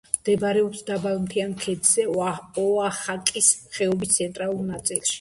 მდებარეობს 0.13 0.79
დაბალ 0.87 1.19
მთიან 1.25 1.53
ქედზე, 1.65 2.07
ოახაკის 2.65 3.55
ხეობის 3.79 4.19
ცენტრალურ 4.19 4.71
ნაწილში. 4.77 5.09